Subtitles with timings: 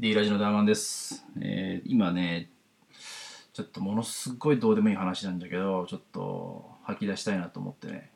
[0.00, 2.48] D ラジのダーマンです、えー今ね
[3.52, 8.08] ちょっとものすごいどうでもいい話なんだけどちょっと吐き出したいなと思ってね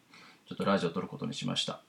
[0.49, 1.83] ちょっとラジオ撮ることにしました。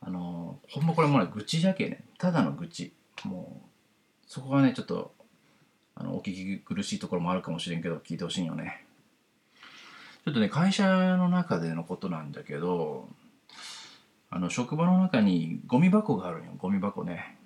[0.00, 2.04] あのほんまこれもう愚痴じゃけね。
[2.16, 2.94] ただの愚痴。
[3.24, 3.68] もう
[4.26, 5.12] そこがねちょっと
[5.94, 8.86] あのお聞き苦しいところもあるかもしれんけど聞いてほしいよね。
[10.24, 13.10] ちょっとね会社の中でのことなんだけど
[14.30, 16.52] あの職場の中にゴミ箱があるんよ。
[16.56, 17.36] ゴミ箱ね。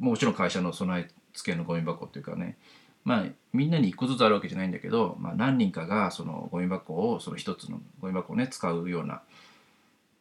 [0.00, 2.56] もちろん会社の備え付けのゴミ箱っていうかね
[3.04, 9.22] まあみんなに一個ずつあるわけじゃないんだけど、まあ、何人かがそのゴミ箱をその一つのゴミ箱をね使うような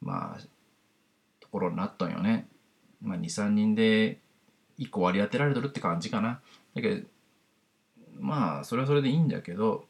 [0.01, 0.41] まあ
[1.39, 2.47] ところになったんよね。
[3.01, 4.19] まあ、23人で
[4.77, 6.41] 1個割り当てられてるって感じかな。
[6.75, 7.07] だけど
[8.19, 9.85] まあそれはそれでいいんだけど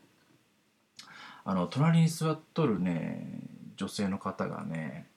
[1.43, 3.41] あの隣に座っとるね
[3.76, 5.07] 女性の方がね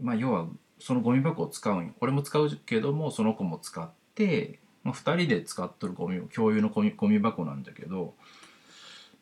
[0.00, 0.46] まあ要は
[0.82, 1.92] そのゴミ箱を使うんよ。
[2.00, 8.14] 俺も使うけどもその子も使って、まあ、2人で使っとるゴミ共有のゴミゴミ箱なんだけど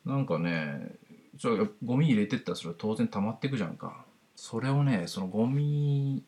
[0.05, 0.95] なんかね
[1.39, 4.05] それゴミ入れてったらそれは当然溜まっていくじゃんか。
[4.35, 6.23] それをねそのゴミ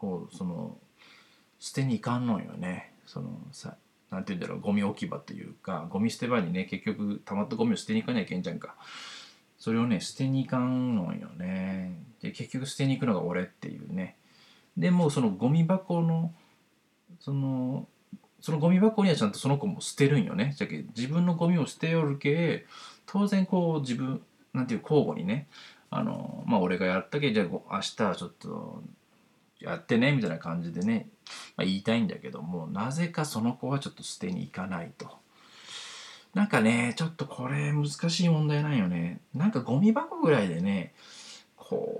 [0.00, 0.78] をその
[1.58, 2.94] 捨てに行かんのんよね。
[3.04, 3.76] そのさ
[4.10, 8.74] なんて言うんだろうゴミ置き場っていうかゴミ捨て場にね結局溜まったゴミを捨てに行かなきゃいけんじゃんか。
[9.58, 11.94] それをね捨てに行かんのんよね。
[12.22, 14.16] で結局捨てに行くのが俺っていうね。
[14.76, 16.32] でもそのゴミ箱の
[17.20, 17.86] その
[18.40, 22.66] そのゴミ箱にはちゃんとその子も捨てるんよねじゃけ自分のゴミを捨てよるけ
[23.06, 24.22] 当然こう自分
[24.54, 25.48] なんていう交互にね
[25.90, 28.82] あのまあ俺がやったけじゃあ明日ちょっと
[29.60, 31.08] やってねみたいな感じでね、
[31.56, 35.20] まあ、言いたいんだけどもなぜかその子はちょっと捨てに行かないと。
[36.32, 39.20] なんかねちょっとこれ難しい問題なんよね。
[39.34, 40.94] なんかゴミ箱ぐらいでね
[41.56, 41.99] こ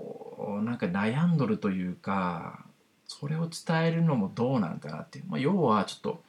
[0.63, 2.65] なんか悩んどるというか
[3.07, 6.23] それを伝えるのもどうなんかなっていう、まあ、要はちょっと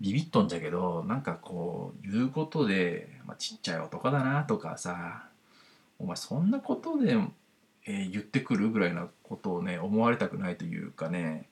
[0.00, 5.24] ビビっとんじゃけどなんかこう言うことで、まあ、ちっちゃい男だなとかさ
[5.98, 7.16] お前そんなことで、
[7.86, 11.48] えー言ってくるぐらいなことをね思われたくないというかね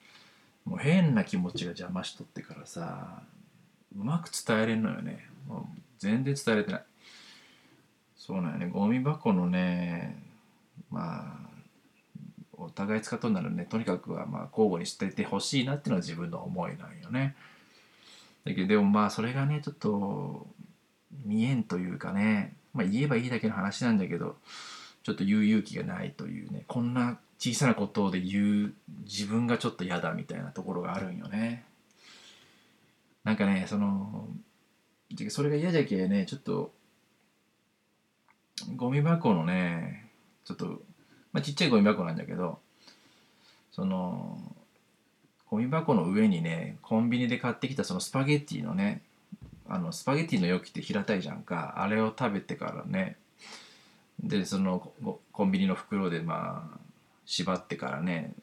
[0.65, 3.21] もう変な気持ちが邪魔しとってからさ
[3.97, 5.27] うまく伝えれんのよね。
[5.47, 6.83] もう全然伝えれてない。
[8.15, 8.67] そうなんよね。
[8.67, 10.21] ゴミ箱のね
[10.89, 11.50] まあ
[12.65, 17.35] お互い使っとならねとにかくはまあ交互に捨ててほしいなっていうのは自分の思いなんよね。
[18.45, 20.47] だけどでもまあそれがねちょっと
[21.25, 24.35] 見えんというかねまあ言えばいいだけの話なんだけど
[25.03, 28.73] ちょっと言う勇気がないというねこんな小さなことで言う
[29.03, 31.65] 自分がちょっと嫌だみたいなところがあるんよね。
[33.23, 34.27] なんかねその
[35.29, 36.71] それが嫌じゃけねちょっと
[38.75, 40.01] ゴミ箱のね
[40.45, 40.81] ちょっと、
[41.33, 42.59] まあ、ちっちゃいゴミ箱なんだけど
[43.71, 44.37] その
[45.49, 49.01] ゴミ箱の上にねコンビニで買ってきたそのスパゲッティのね
[49.67, 51.75] あのスパゲッティの容器って平たいじゃんか。
[51.77, 53.15] あれを食べてからね。
[54.21, 54.91] でその
[55.31, 56.77] コンビニの袋でまあ
[57.25, 58.33] 縛ってからね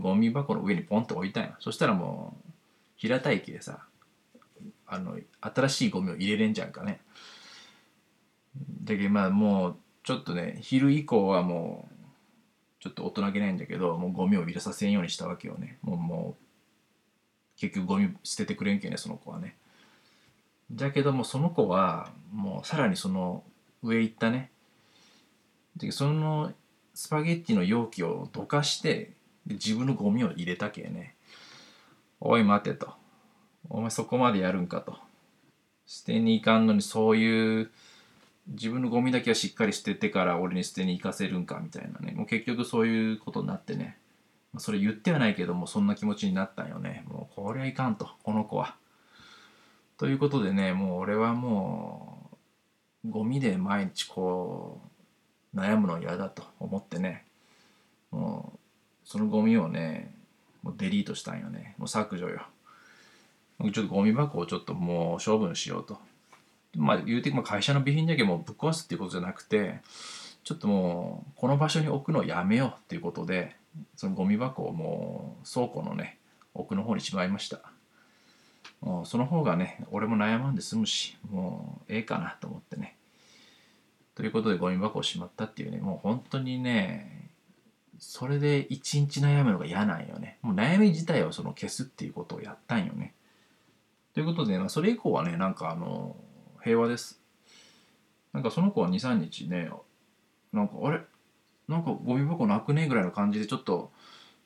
[0.00, 1.50] ゴミ箱の上にポンと置いたんよ。
[1.60, 2.52] そしたらもう
[2.96, 3.80] 平たい木でさ
[4.86, 7.00] あの新しいゴミを入れれんじゃんかね。
[8.84, 11.95] だけどまあもうちょっとね昼以降はもう
[12.86, 15.78] ちょっと大人げないんだけどもうゴミを入れさせんようにしたわけよね。
[15.82, 19.56] もうもう結局ゴミ捨ててくれんけねその子はね。
[20.70, 23.42] だけどもその子はもうさらにその
[23.82, 24.52] 上行ったね。
[25.76, 26.52] でその
[26.94, 29.12] スパゲッティの容器をどかして
[29.46, 31.16] 自分のゴミを入れたけね。
[32.20, 32.94] おい待てと。
[33.68, 34.96] お前そこまでやるんかと。
[35.86, 37.70] 捨てに行かんのにそういう
[38.48, 42.12] 自分のゴミだけはしっかり捨ててから俺に捨てに行かせるんかみたいなね。
[42.12, 43.98] もう結局そういうことになってね。
[44.58, 47.04] それ言ってはないけどもそんな気持ちになったんよね。
[47.08, 48.08] もうこれはいかんと。
[48.22, 48.76] この子は。
[49.98, 52.30] ということでねもう俺はも
[53.04, 54.80] うゴミで毎日こ
[55.54, 56.44] う悩むの嫌だと。
[56.60, 57.24] 思ってね。
[58.10, 58.58] もう
[59.04, 60.14] そのゴミをね
[60.62, 61.74] もうデリートしたんよね。
[61.78, 62.42] もう削除よ。
[63.60, 65.98] ちょっとゴミ箱をちょっともう処分しようと。
[66.76, 69.80] まあ言うてまあ会社の備品だけもぶっ壊すっていうことじゃなくて
[70.44, 73.56] ちょっともうこの場所に置くのをやめようっていうことで
[73.96, 76.18] そのゴミ箱をもう倉庫のね
[76.54, 77.60] 奥の方にしまいました。
[78.80, 82.96] もうその方がね俺も悩まんで済むしもうええかなと思ってね。
[84.14, 87.30] ということでゴミ箱をしまったっていうねもう本当にね
[87.98, 90.38] それで一日悩むのが嫌なんよね。
[90.42, 93.14] もう悩み自体をその消すっていうことをやったんよね。
[94.14, 96.16] ということで、まあ、それ以降はねなんかあの
[96.66, 97.20] 平和です。
[98.32, 99.70] なんかその子は23日ね
[100.52, 101.00] なんかあれ？
[101.68, 102.86] なんかゴミ箱なくね？
[102.86, 103.92] えぐらいの感じでちょっと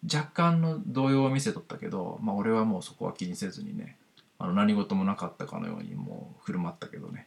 [0.04, 3.96] 若干の動揺を見せとったけど、まあ、俺はもうそこは気にせずにね
[4.38, 7.26] あの何事もなかったかのようにもう振る舞ったけどね、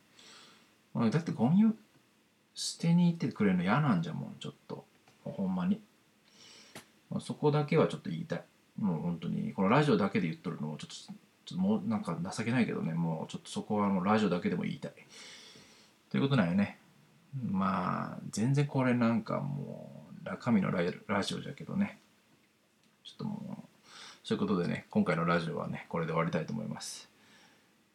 [0.95, 1.71] だってゴミを
[2.53, 4.85] 捨てに行ってくれるの嫌なんじゃもんちょっと。
[5.23, 5.81] ほんまに、
[7.09, 8.43] ま、そこだけはちょっと言いたい。
[8.79, 11.13] もう本当にこのラジオだけで言っとるのもちょっと
[11.45, 14.93] ちょっともうなんか情けないけどねもうちょっとそこはもうラジオだけでも言いたい。
[16.09, 16.79] ということなんよね。
[17.49, 21.99] まあ全然これなんかもう中身のララジオじゃけどね。
[23.03, 23.67] ちょっともう
[24.23, 27.09] そういうことでね今回のラジオはねこれで終わりたいと思います。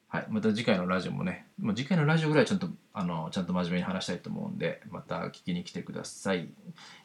[0.08, 6.48] はいまた次回のラジオもねもう次回のラジオぐらいちゃんとあのちゃんと真面目に話したいと思うんでまた聞きに来てください。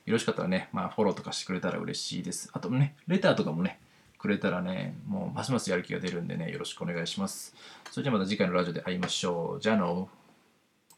[0.06, 2.50] よろしかったらねまあフォローとかしてくれたら嬉しいです。
[2.54, 3.80] あとねレターとかもね
[4.24, 7.54] くれたらねもうますますやる気が出るんでねよろしくお願いします。
[7.92, 9.62] それじゃあまた次回のラジオで会いましょう。
[9.62, 10.08] じゃあの。